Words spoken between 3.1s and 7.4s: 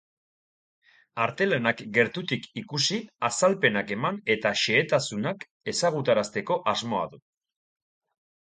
azalpenak eman eta xehetasunak ezagutarazteko asmoa du.